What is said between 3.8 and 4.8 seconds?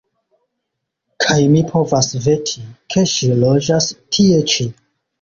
tie ĉi!